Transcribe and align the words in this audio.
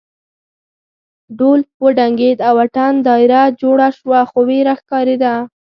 ډول 1.37 1.59
وډنګېد 1.83 2.37
او 2.49 2.55
اتڼ 2.65 2.93
دایره 3.07 3.41
جوړه 3.61 3.87
شوه 3.97 4.19
خو 4.29 4.39
وېره 4.49 4.73
ښکارېده. 4.79 5.33